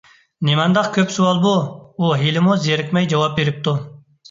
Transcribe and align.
نېمانداق 0.47 0.89
كۆپ 0.95 1.13
سوئال 1.17 1.43
بۇ؟! 1.43 1.51
ئۇ 2.07 2.11
ھېلىمۇ 2.23 2.59
زېرىكمەي 2.65 3.13
جاۋاب 3.15 3.39
بېرىپتۇ. 3.39 3.79